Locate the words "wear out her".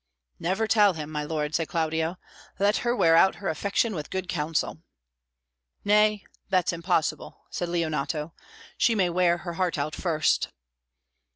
2.95-3.49